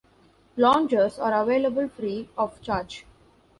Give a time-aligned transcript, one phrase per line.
[0.57, 3.05] Loungers are available free of charge.